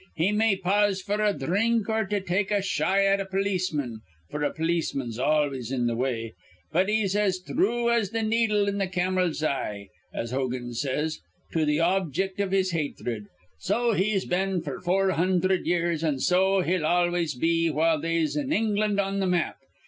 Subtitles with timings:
[0.15, 3.99] He may pause f'r a dhrink or to take a shy at a polisman,
[4.33, 6.33] f'r a polisman's always in th' way,
[6.71, 11.19] but he's as thrue as th' needle in th' camel's eye, as Hogan says,
[11.53, 13.27] to th' objec' iv his hathred.
[13.59, 18.51] So he's been f'r four hundherd years, an' so he'll always be while they'se an
[18.51, 19.57] England on th' map.